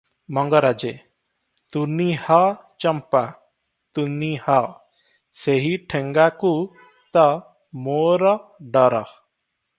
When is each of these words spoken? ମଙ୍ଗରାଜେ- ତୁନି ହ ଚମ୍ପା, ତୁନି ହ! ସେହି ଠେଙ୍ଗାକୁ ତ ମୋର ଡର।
ମଙ୍ଗରାଜେ- 0.35 0.91
ତୁନି 1.75 2.07
ହ 2.21 2.37
ଚମ୍ପା, 2.85 3.21
ତୁନି 3.99 4.31
ହ! 4.47 4.57
ସେହି 5.43 5.69
ଠେଙ୍ଗାକୁ 5.95 6.53
ତ 7.19 7.29
ମୋର 7.89 8.35
ଡର। 8.77 9.07